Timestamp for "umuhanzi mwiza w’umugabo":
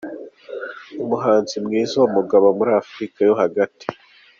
1.03-2.45